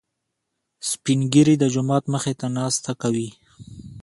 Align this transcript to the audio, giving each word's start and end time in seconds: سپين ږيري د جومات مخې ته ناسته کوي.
سپين 0.89 1.19
ږيري 1.33 1.55
د 1.59 1.63
جومات 1.73 2.03
مخې 2.13 2.33
ته 2.39 2.47
ناسته 2.57 2.91
کوي. 3.01 3.29